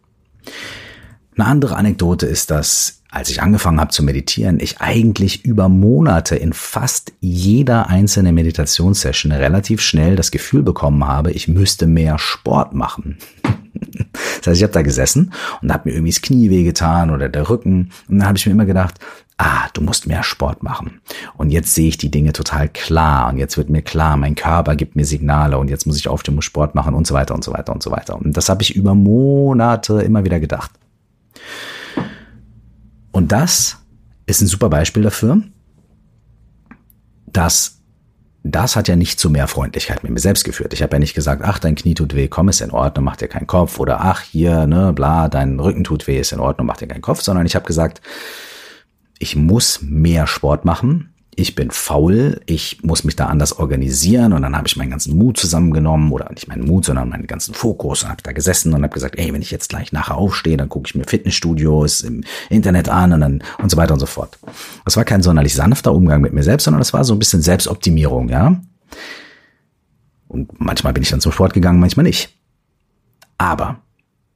[1.36, 6.36] Eine andere Anekdote ist, dass als ich angefangen habe zu meditieren, ich eigentlich über Monate
[6.36, 12.74] in fast jeder einzelnen Meditationssession relativ schnell das Gefühl bekommen habe, ich müsste mehr Sport
[12.74, 13.18] machen.
[14.40, 17.50] Das heißt, ich habe da gesessen und habe mir irgendwie das Knie wehgetan oder der
[17.50, 18.96] Rücken und dann habe ich mir immer gedacht,
[19.38, 21.00] ah, du musst mehr Sport machen.
[21.38, 24.76] Und jetzt sehe ich die Dinge total klar und jetzt wird mir klar, mein Körper
[24.76, 27.44] gibt mir Signale und jetzt muss ich aufstehen, muss Sport machen und so weiter und
[27.44, 28.16] so weiter und so weiter.
[28.16, 30.72] Und das habe ich über Monate immer wieder gedacht.
[33.18, 33.80] Und das
[34.28, 35.42] ist ein super Beispiel dafür,
[37.26, 37.82] dass
[38.44, 40.72] das hat ja nicht zu mehr Freundlichkeit mit mir selbst geführt.
[40.74, 43.16] Ich habe ja nicht gesagt, ach, dein Knie tut weh, komm, ist in Ordnung, mach
[43.16, 43.80] dir keinen Kopf.
[43.80, 47.02] Oder ach, hier, ne, bla, dein Rücken tut weh, ist in Ordnung, mach dir keinen
[47.02, 47.24] Kopf.
[47.24, 48.02] Sondern ich habe gesagt,
[49.18, 54.42] ich muss mehr Sport machen ich bin faul, ich muss mich da anders organisieren und
[54.42, 58.02] dann habe ich meinen ganzen Mut zusammengenommen oder nicht meinen Mut, sondern meinen ganzen Fokus
[58.02, 60.68] und habe da gesessen und habe gesagt, ey, wenn ich jetzt gleich nachher aufstehe, dann
[60.68, 64.40] gucke ich mir Fitnessstudios im Internet an und dann und so weiter und so fort.
[64.84, 67.44] Das war kein sonderlich sanfter Umgang mit mir selbst, sondern das war so ein bisschen
[67.44, 68.60] Selbstoptimierung, ja.
[70.28, 72.36] Und manchmal bin ich dann zum Sport gegangen, manchmal nicht.
[73.38, 73.84] Aber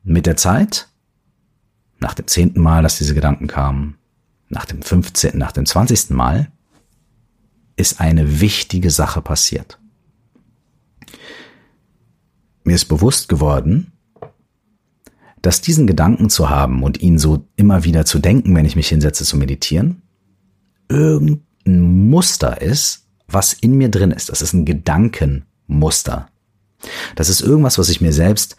[0.04, 0.88] mit der Zeit,
[2.00, 3.98] nach dem zehnten Mal, dass diese Gedanken kamen,
[4.50, 6.12] nach dem 15., nach dem 20.
[6.12, 6.52] Mal,
[7.76, 9.80] ist eine wichtige Sache passiert.
[12.64, 13.92] Mir ist bewusst geworden,
[15.42, 18.88] dass diesen Gedanken zu haben und ihn so immer wieder zu denken, wenn ich mich
[18.88, 20.04] hinsetze zu meditieren,
[20.88, 24.30] irgendein Muster ist, was in mir drin ist.
[24.30, 26.28] Das ist ein Gedankenmuster.
[27.16, 28.58] Das ist irgendwas, was ich mir selbst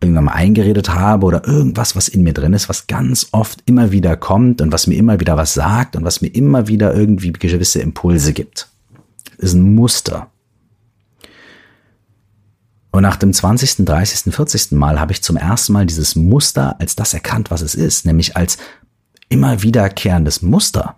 [0.00, 3.92] irgendwann mal eingeredet habe oder irgendwas, was in mir drin ist, was ganz oft immer
[3.92, 7.32] wieder kommt und was mir immer wieder was sagt und was mir immer wieder irgendwie
[7.32, 8.68] gewisse Impulse gibt.
[9.38, 10.30] Das ist ein Muster.
[12.90, 14.72] Und nach dem 20., 30., 40.
[14.72, 18.36] Mal habe ich zum ersten Mal dieses Muster als das erkannt, was es ist, nämlich
[18.36, 18.56] als
[19.28, 20.96] immer wiederkehrendes Muster.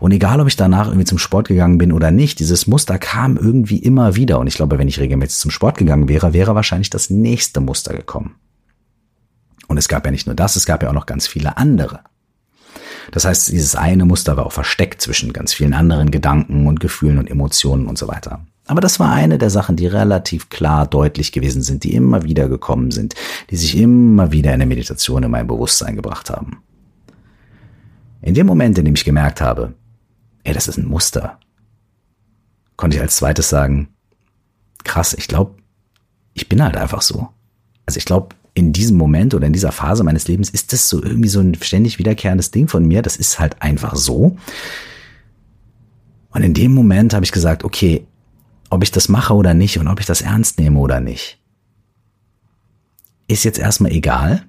[0.00, 3.36] Und egal, ob ich danach irgendwie zum Sport gegangen bin oder nicht, dieses Muster kam
[3.36, 4.38] irgendwie immer wieder.
[4.38, 7.94] Und ich glaube, wenn ich regelmäßig zum Sport gegangen wäre, wäre wahrscheinlich das nächste Muster
[7.94, 8.36] gekommen.
[9.68, 12.00] Und es gab ja nicht nur das, es gab ja auch noch ganz viele andere.
[13.10, 17.18] Das heißt, dieses eine Muster war auch versteckt zwischen ganz vielen anderen Gedanken und Gefühlen
[17.18, 18.46] und Emotionen und so weiter.
[18.66, 22.48] Aber das war eine der Sachen, die relativ klar deutlich gewesen sind, die immer wieder
[22.48, 23.14] gekommen sind,
[23.50, 26.62] die sich immer wieder in der Meditation in mein Bewusstsein gebracht haben.
[28.22, 29.74] In dem Moment, in dem ich gemerkt habe,
[30.44, 31.38] ey, das ist ein Muster,
[32.76, 33.88] konnte ich als zweites sagen,
[34.84, 35.56] krass, ich glaube,
[36.34, 37.28] ich bin halt einfach so.
[37.84, 41.02] Also ich glaube, in diesem Moment oder in dieser Phase meines Lebens ist das so
[41.02, 43.02] irgendwie so ein ständig wiederkehrendes Ding von mir.
[43.02, 44.36] Das ist halt einfach so.
[46.30, 48.06] Und in dem Moment habe ich gesagt, okay,
[48.70, 51.38] ob ich das mache oder nicht und ob ich das ernst nehme oder nicht,
[53.26, 54.46] ist jetzt erstmal egal,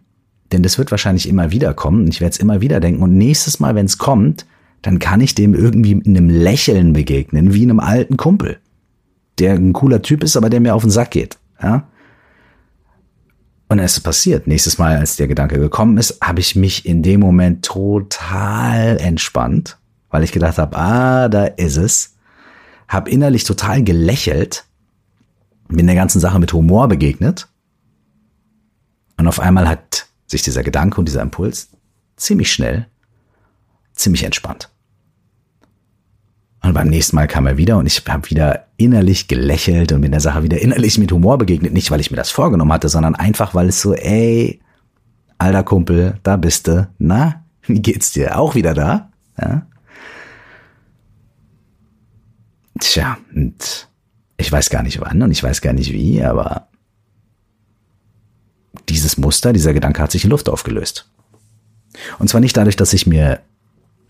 [0.54, 3.60] denn das wird wahrscheinlich immer wieder kommen ich werde es immer wieder denken und nächstes
[3.60, 4.46] Mal, wenn es kommt,
[4.84, 8.60] dann kann ich dem irgendwie mit einem Lächeln begegnen, wie einem alten Kumpel,
[9.40, 11.38] der ein cooler Typ ist, aber der mir auf den Sack geht.
[11.62, 11.88] Ja?
[13.70, 14.46] Und es ist passiert.
[14.46, 19.80] Nächstes Mal, als der Gedanke gekommen ist, habe ich mich in dem Moment total entspannt,
[20.10, 22.16] weil ich gedacht habe, ah, da ist es.
[22.90, 24.66] Habe innerlich total gelächelt,
[25.70, 27.48] bin der ganzen Sache mit Humor begegnet.
[29.18, 31.70] Und auf einmal hat sich dieser Gedanke und dieser Impuls
[32.18, 32.88] ziemlich schnell,
[33.94, 34.70] ziemlich entspannt.
[36.62, 40.12] Und beim nächsten Mal kam er wieder und ich habe wieder innerlich gelächelt und bin
[40.12, 41.74] der Sache wieder innerlich mit Humor begegnet.
[41.74, 44.62] Nicht, weil ich mir das vorgenommen hatte, sondern einfach, weil es so, ey,
[45.38, 46.88] alter Kumpel, da bist du.
[47.00, 48.40] Na, wie geht's dir?
[48.40, 49.12] Auch wieder da?
[49.40, 49.68] Ja?
[52.80, 53.90] Tja, und
[54.38, 56.68] ich weiß gar nicht wann und ich weiß gar nicht wie, aber
[58.90, 61.10] dieses Muster, dieser Gedanke hat sich in Luft aufgelöst.
[62.20, 63.40] Und zwar nicht dadurch, dass ich mir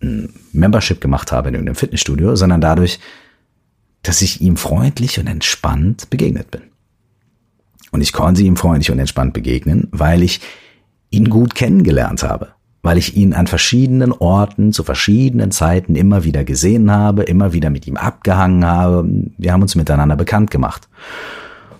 [0.01, 2.99] ein Membership gemacht habe in irgendeinem Fitnessstudio, sondern dadurch,
[4.01, 6.61] dass ich ihm freundlich und entspannt begegnet bin.
[7.91, 10.41] Und ich konnte ihm freundlich und entspannt begegnen, weil ich
[11.09, 12.49] ihn gut kennengelernt habe,
[12.81, 17.69] weil ich ihn an verschiedenen Orten zu verschiedenen Zeiten immer wieder gesehen habe, immer wieder
[17.69, 19.07] mit ihm abgehangen habe.
[19.37, 20.89] Wir haben uns miteinander bekannt gemacht.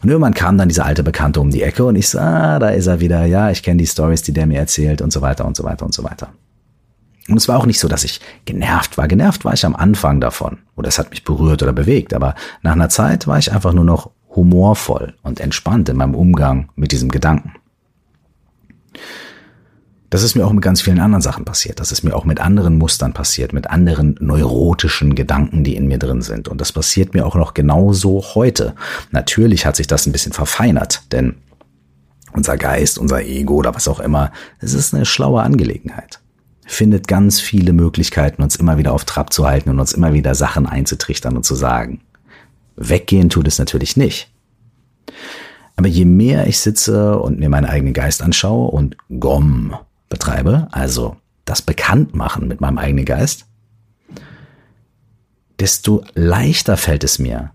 [0.03, 2.69] Und irgendwann kam dann dieser alte Bekannte um die Ecke und ich sah, ah, da
[2.69, 5.45] ist er wieder, ja, ich kenne die Stories, die der mir erzählt und so weiter
[5.45, 6.29] und so weiter und so weiter.
[7.29, 9.07] Und es war auch nicht so, dass ich genervt war.
[9.07, 10.57] Genervt war ich am Anfang davon.
[10.75, 12.13] Oder es hat mich berührt oder bewegt.
[12.13, 16.69] Aber nach einer Zeit war ich einfach nur noch humorvoll und entspannt in meinem Umgang
[16.75, 17.53] mit diesem Gedanken.
[20.13, 21.79] Das ist mir auch mit ganz vielen anderen Sachen passiert.
[21.79, 25.97] Das ist mir auch mit anderen Mustern passiert, mit anderen neurotischen Gedanken, die in mir
[25.97, 26.47] drin sind.
[26.47, 28.75] Und das passiert mir auch noch genauso heute.
[29.09, 31.33] Natürlich hat sich das ein bisschen verfeinert, denn
[32.31, 36.19] unser Geist, unser Ego oder was auch immer, es ist eine schlaue Angelegenheit
[36.65, 40.33] findet ganz viele Möglichkeiten, uns immer wieder auf Trab zu halten und uns immer wieder
[40.33, 42.01] Sachen einzutrichtern und zu sagen.
[42.75, 44.31] Weggehen tut es natürlich nicht.
[45.75, 49.75] Aber je mehr ich sitze und mir meinen eigenen Geist anschaue und GOM
[50.13, 53.47] betreibe, also das Bekanntmachen mit meinem eigenen Geist,
[55.59, 57.51] desto leichter fällt es mir,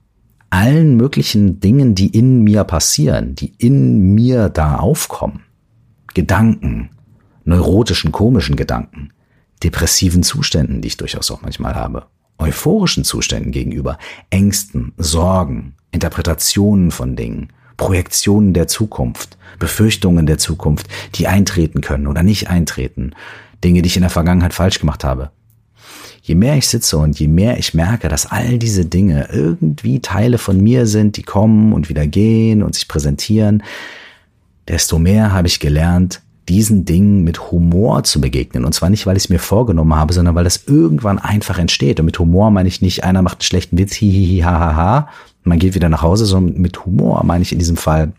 [0.50, 5.44] allen möglichen Dingen, die in mir passieren, die in mir da aufkommen,
[6.14, 6.90] Gedanken,
[7.44, 9.12] neurotischen, komischen Gedanken,
[9.62, 12.06] depressiven Zuständen, die ich durchaus auch manchmal habe,
[12.38, 13.98] euphorischen Zuständen gegenüber,
[14.30, 22.22] Ängsten, Sorgen, Interpretationen von Dingen, Projektionen der Zukunft, Befürchtungen der Zukunft, die eintreten können oder
[22.22, 23.12] nicht eintreten,
[23.64, 25.30] Dinge, die ich in der Vergangenheit falsch gemacht habe.
[26.20, 30.36] Je mehr ich sitze und je mehr ich merke, dass all diese Dinge irgendwie Teile
[30.36, 33.62] von mir sind, die kommen und wieder gehen und sich präsentieren,
[34.66, 38.64] desto mehr habe ich gelernt, diesen Dingen mit Humor zu begegnen.
[38.64, 42.00] Und zwar nicht, weil ich es mir vorgenommen habe, sondern weil das irgendwann einfach entsteht.
[42.00, 45.08] Und mit Humor meine ich nicht, einer macht einen schlechten Witz, hihihi, ha,
[45.48, 48.12] man geht wieder nach Hause, sondern mit Humor meine ich in diesem Fall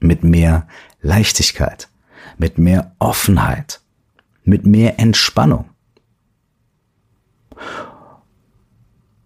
[0.00, 0.66] mit mehr
[1.02, 1.88] Leichtigkeit,
[2.38, 3.80] mit mehr Offenheit,
[4.44, 5.66] mit mehr Entspannung.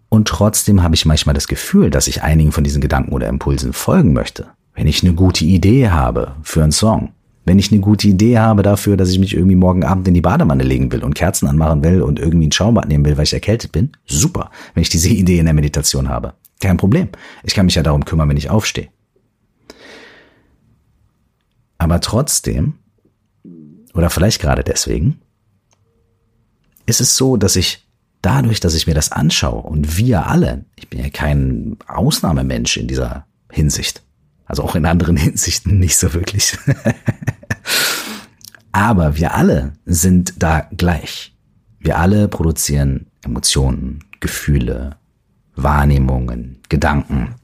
[0.09, 3.73] Und trotzdem habe ich manchmal das Gefühl, dass ich einigen von diesen Gedanken oder Impulsen
[3.73, 4.49] folgen möchte.
[4.75, 7.13] Wenn ich eine gute Idee habe für einen Song,
[7.45, 10.21] wenn ich eine gute Idee habe dafür, dass ich mich irgendwie morgen Abend in die
[10.21, 13.33] Badewanne legen will und Kerzen anmachen will und irgendwie ein Schaumbad nehmen will, weil ich
[13.33, 14.51] erkältet bin, super.
[14.75, 17.09] Wenn ich diese Idee in der Meditation habe, kein Problem.
[17.43, 18.89] Ich kann mich ja darum kümmern, wenn ich aufstehe.
[21.79, 22.75] Aber trotzdem,
[23.95, 25.21] oder vielleicht gerade deswegen,
[26.87, 27.87] ist es so, dass ich
[28.23, 32.87] dadurch, dass ich mir das anschaue und wir alle, ich bin ja kein Ausnahmemensch in
[32.87, 34.03] dieser Hinsicht,
[34.45, 36.59] also auch in anderen Hinsichten nicht so wirklich,
[38.73, 41.35] Aber wir alle sind da gleich.
[41.81, 44.97] Wir alle produzieren Emotionen, Gefühle,
[45.57, 47.35] Wahrnehmungen, Gedanken.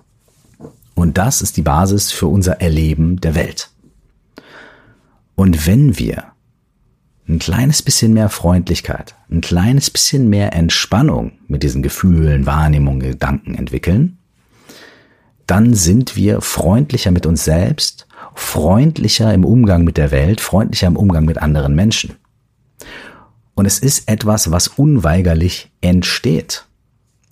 [0.94, 3.70] Und das ist die Basis für unser Erleben der Welt.
[5.34, 6.24] Und wenn wir
[7.28, 13.54] ein kleines bisschen mehr Freundlichkeit, ein kleines bisschen mehr Entspannung mit diesen Gefühlen, Wahrnehmungen, Gedanken
[13.54, 14.18] entwickeln,
[15.46, 20.96] dann sind wir freundlicher mit uns selbst freundlicher im Umgang mit der Welt, freundlicher im
[20.96, 22.14] Umgang mit anderen Menschen.
[23.54, 26.66] Und es ist etwas, was unweigerlich entsteht.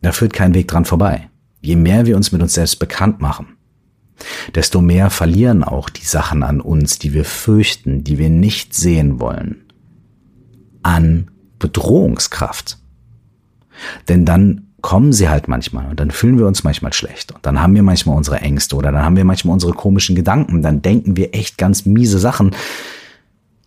[0.05, 1.31] Da führt kein Weg dran vorbei.
[1.63, 3.57] Je mehr wir uns mit uns selbst bekannt machen,
[4.55, 9.19] desto mehr verlieren auch die Sachen an uns, die wir fürchten, die wir nicht sehen
[9.19, 9.65] wollen,
[10.83, 12.77] an Bedrohungskraft.
[14.07, 17.63] Denn dann kommen sie halt manchmal und dann fühlen wir uns manchmal schlecht und dann
[17.63, 21.17] haben wir manchmal unsere Ängste oder dann haben wir manchmal unsere komischen Gedanken, dann denken
[21.17, 22.55] wir echt ganz miese Sachen,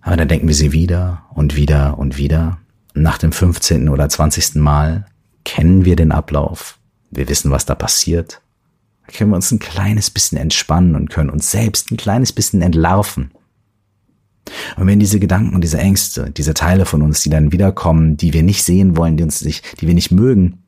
[0.02, 2.60] aber dann denken wir sie wieder und wieder und wieder.
[2.94, 3.90] Nach dem 15.
[3.90, 4.56] oder 20.
[4.56, 5.06] Mal
[5.48, 6.78] kennen wir den Ablauf,
[7.10, 8.42] wir wissen, was da passiert,
[9.06, 12.62] da können wir uns ein kleines bisschen entspannen und können uns selbst ein kleines bisschen
[12.62, 13.32] entlarven.
[14.76, 18.34] Und wenn diese Gedanken und diese Ängste, diese Teile von uns, die dann wiederkommen, die
[18.34, 20.64] wir nicht sehen wollen, die uns nicht, die wir nicht mögen,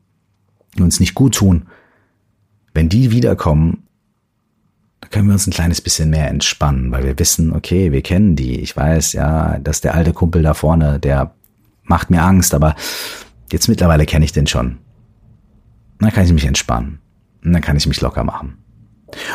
[0.78, 1.66] die uns nicht gut tun,
[2.72, 3.82] wenn die wiederkommen,
[5.02, 8.34] dann können wir uns ein kleines bisschen mehr entspannen, weil wir wissen, okay, wir kennen
[8.34, 8.60] die.
[8.60, 11.34] Ich weiß, ja, dass der alte Kumpel da vorne, der
[11.82, 12.76] macht mir Angst, aber
[13.52, 14.78] jetzt mittlerweile kenne ich den schon.
[15.98, 17.00] Dann kann ich mich entspannen.
[17.44, 18.58] Und dann kann ich mich locker machen.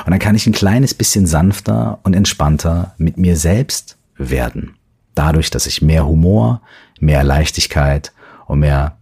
[0.06, 4.75] Und dann kann ich ein kleines bisschen sanfter und entspannter mit mir selbst werden.
[5.15, 6.62] Dadurch, dass ich mehr Humor,
[6.99, 8.13] mehr Leichtigkeit
[8.47, 8.97] und mehr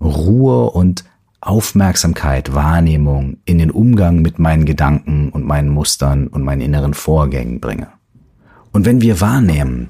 [0.00, 1.04] Ruhe und
[1.40, 7.60] Aufmerksamkeit, Wahrnehmung in den Umgang mit meinen Gedanken und meinen Mustern und meinen inneren Vorgängen
[7.60, 7.88] bringe.
[8.72, 9.88] Und wenn wir wahrnehmen,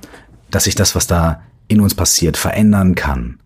[0.51, 3.39] dass sich das, was da in uns passiert, verändern kann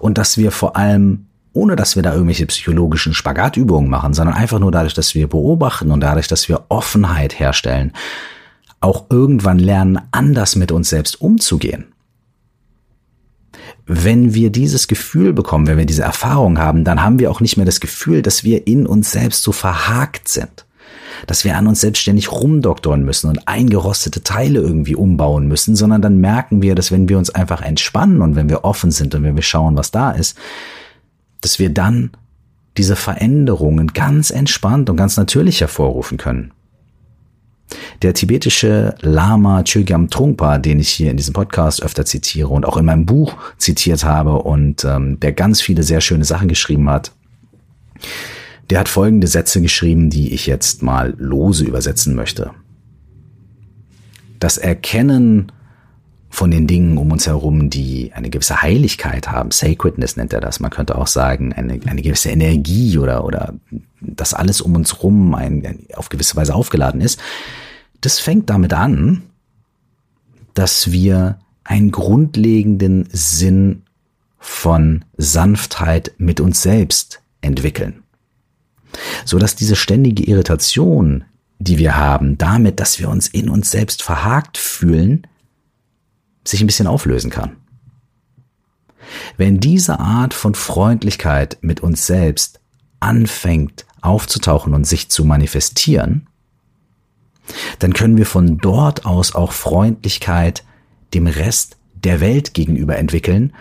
[0.00, 4.58] und dass wir vor allem, ohne dass wir da irgendwelche psychologischen Spagatübungen machen, sondern einfach
[4.58, 7.92] nur dadurch, dass wir beobachten und dadurch, dass wir Offenheit herstellen,
[8.80, 11.86] auch irgendwann lernen, anders mit uns selbst umzugehen.
[13.86, 17.56] Wenn wir dieses Gefühl bekommen, wenn wir diese Erfahrung haben, dann haben wir auch nicht
[17.56, 20.65] mehr das Gefühl, dass wir in uns selbst so verhakt sind.
[21.26, 26.18] Dass wir an uns selbstständig rumdoktoren müssen und eingerostete Teile irgendwie umbauen müssen, sondern dann
[26.18, 29.36] merken wir, dass wenn wir uns einfach entspannen und wenn wir offen sind und wenn
[29.36, 30.38] wir schauen, was da ist,
[31.40, 32.10] dass wir dann
[32.76, 36.52] diese Veränderungen ganz entspannt und ganz natürlich hervorrufen können.
[38.02, 42.76] Der tibetische Lama Chögyam Trungpa, den ich hier in diesem Podcast öfter zitiere und auch
[42.76, 47.12] in meinem Buch zitiert habe und ähm, der ganz viele sehr schöne Sachen geschrieben hat,
[48.70, 52.50] der hat folgende Sätze geschrieben, die ich jetzt mal lose übersetzen möchte.
[54.38, 55.52] Das Erkennen
[56.28, 60.60] von den Dingen um uns herum, die eine gewisse Heiligkeit haben, Sacredness nennt er das,
[60.60, 63.54] man könnte auch sagen, eine, eine gewisse Energie oder, oder
[64.00, 67.20] das alles um uns rum ein, ein, auf gewisse Weise aufgeladen ist,
[68.00, 69.22] das fängt damit an,
[70.52, 73.82] dass wir einen grundlegenden Sinn
[74.38, 78.02] von Sanftheit mit uns selbst entwickeln.
[79.24, 81.24] So dass diese ständige Irritation,
[81.58, 85.26] die wir haben, damit, dass wir uns in uns selbst verhakt fühlen,
[86.44, 87.56] sich ein bisschen auflösen kann.
[89.36, 92.60] Wenn diese Art von Freundlichkeit mit uns selbst
[93.00, 96.28] anfängt aufzutauchen und sich zu manifestieren,
[97.78, 100.64] dann können wir von dort aus auch Freundlichkeit
[101.14, 103.52] dem Rest der Welt gegenüber entwickeln,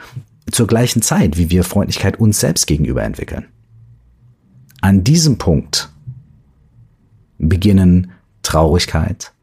[0.52, 3.48] zur gleichen Zeit, wie wir Freundlichkeit uns selbst gegenüber entwickeln.
[4.86, 5.90] An diesem Punkt
[7.40, 8.12] beginnen
[8.44, 9.34] Traurigkeit,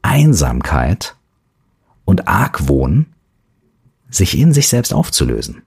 [0.00, 1.14] Einsamkeit
[2.06, 3.04] und Argwohn
[4.08, 5.60] sich in sich selbst aufzulösen.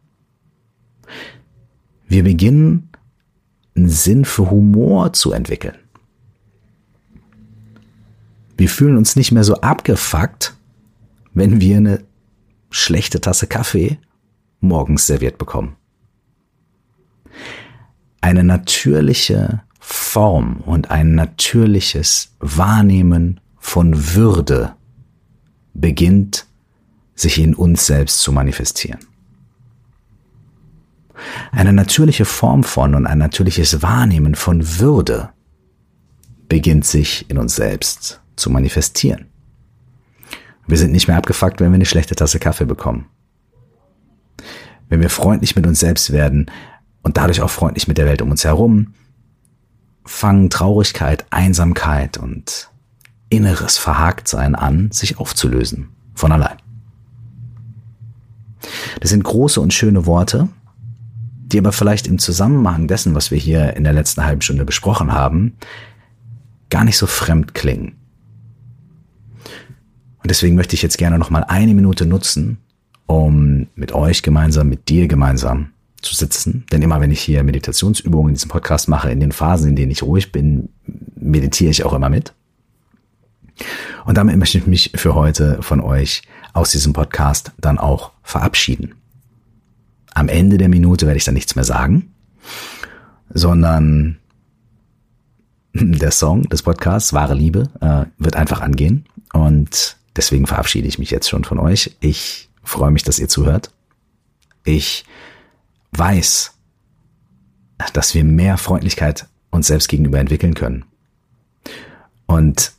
[2.07, 2.89] Wir beginnen
[3.75, 5.77] einen Sinn für Humor zu entwickeln.
[8.57, 10.55] Wir fühlen uns nicht mehr so abgefuckt,
[11.35, 12.03] wenn wir eine
[12.71, 13.99] schlechte Tasse Kaffee
[14.61, 15.75] morgens serviert bekommen.
[18.21, 24.75] Eine natürliche Form und ein natürliches Wahrnehmen von Würde
[25.73, 26.45] beginnt
[27.15, 28.99] sich in uns selbst zu manifestieren.
[31.51, 35.29] Eine natürliche Form von und ein natürliches Wahrnehmen von Würde
[36.47, 39.25] beginnt sich in uns selbst zu manifestieren.
[40.67, 43.07] Wir sind nicht mehr abgefuckt, wenn wir eine schlechte Tasse Kaffee bekommen.
[44.87, 46.49] Wenn wir freundlich mit uns selbst werden
[47.01, 48.93] und dadurch auch freundlich mit der Welt um uns herum,
[50.05, 52.69] fangen Traurigkeit, Einsamkeit und
[53.29, 55.89] inneres Verhaktsein an, sich aufzulösen.
[56.15, 56.57] Von allein.
[58.99, 60.49] Das sind große und schöne Worte,
[61.45, 65.13] die aber vielleicht im Zusammenhang dessen, was wir hier in der letzten halben Stunde besprochen
[65.13, 65.55] haben,
[66.69, 67.93] gar nicht so fremd klingen.
[70.21, 72.57] Und deswegen möchte ich jetzt gerne noch mal eine Minute nutzen,
[73.05, 75.71] um mit euch gemeinsam, mit dir gemeinsam
[76.01, 76.65] zu sitzen.
[76.71, 79.91] Denn immer wenn ich hier Meditationsübungen in diesem Podcast mache, in den Phasen, in denen
[79.91, 80.69] ich ruhig bin,
[81.15, 82.33] meditiere ich auch immer mit.
[84.05, 86.21] Und damit möchte ich mich für heute von euch
[86.53, 88.95] aus diesem Podcast dann auch verabschieden.
[90.15, 92.11] am Ende der Minute werde ich dann nichts mehr sagen,
[93.29, 94.17] sondern
[95.73, 99.05] der Song des Podcasts, Wahre Liebe, äh, wird einfach angehen.
[99.33, 101.95] Und deswegen verabschiede ich mich jetzt schon von euch.
[101.99, 103.71] Ich freue mich, dass ihr zuhört.
[104.63, 105.05] Ich
[105.91, 106.53] weiß,
[107.93, 110.85] dass wir mehr Freundlichkeit uns selbst gegenüber entwickeln können.
[112.25, 112.73] Und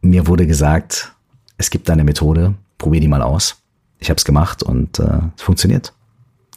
[0.00, 1.12] mir wurde gesagt,
[1.58, 3.56] es gibt eine Methode, probier die mal aus.
[3.98, 5.92] Ich habe es gemacht und äh, es funktioniert.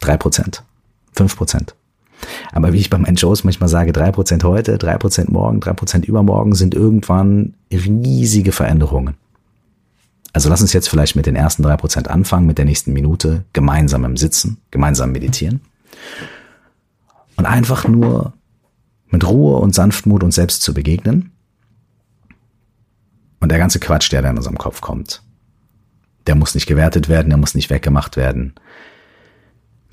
[0.02, 0.64] Drei Prozent,
[1.14, 1.76] fünf Prozent.
[2.52, 5.74] Aber wie ich bei meinen Shows manchmal sage, drei Prozent heute, drei Prozent morgen, drei
[5.74, 9.16] Prozent übermorgen sind irgendwann riesige Veränderungen.
[10.34, 13.46] Also lass uns jetzt vielleicht mit den ersten drei Prozent anfangen, mit der nächsten Minute
[13.54, 15.62] gemeinsam im Sitzen, gemeinsam meditieren.
[17.36, 18.34] Und einfach nur
[19.08, 21.32] mit Ruhe und Sanftmut uns selbst zu begegnen.
[23.40, 25.24] Und der ganze Quatsch, der da in unserem Kopf kommt,
[26.28, 28.54] der muss nicht gewertet werden, der muss nicht weggemacht werden.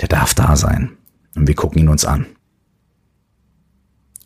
[0.00, 0.90] Der darf da sein.
[1.34, 2.26] Und wir gucken ihn uns an.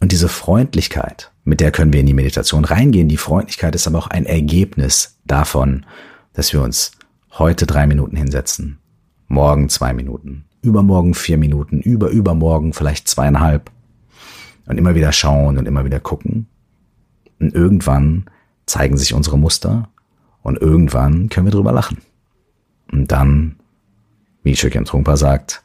[0.00, 3.08] Und diese Freundlichkeit, mit der können wir in die Meditation reingehen.
[3.08, 5.84] Die Freundlichkeit ist aber auch ein Ergebnis davon,
[6.32, 6.92] dass wir uns
[7.32, 8.78] heute drei Minuten hinsetzen,
[9.28, 13.70] morgen zwei Minuten, übermorgen vier Minuten, über übermorgen vielleicht zweieinhalb
[14.66, 16.46] und immer wieder schauen und immer wieder gucken.
[17.38, 18.24] Und irgendwann
[18.66, 19.90] zeigen sich unsere Muster
[20.42, 21.98] und irgendwann können wir drüber lachen.
[22.90, 23.56] Und dann,
[24.42, 25.62] wie Chökyan Trungpa sagt,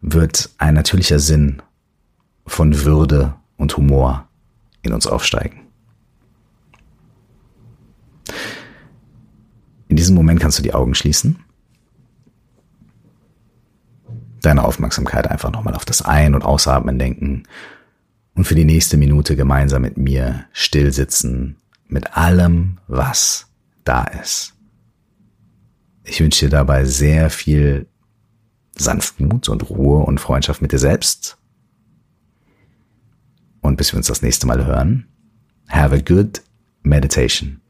[0.00, 1.62] wird ein natürlicher Sinn
[2.46, 4.28] von Würde und Humor
[4.82, 5.60] in uns aufsteigen.
[9.88, 11.44] In diesem Moment kannst du die Augen schließen,
[14.40, 17.44] deine Aufmerksamkeit einfach nochmal auf das Ein- und Ausatmen denken
[18.34, 21.56] und für die nächste Minute gemeinsam mit mir still sitzen
[21.88, 23.48] mit allem, was
[23.84, 24.54] da ist.
[26.04, 27.86] Ich wünsche dir dabei sehr viel
[28.74, 31.36] Sanftmut und Ruhe und Freundschaft mit dir selbst.
[33.62, 35.06] Und bis wir uns das nächste Mal hören,
[35.70, 36.42] have a good
[36.82, 37.61] meditation.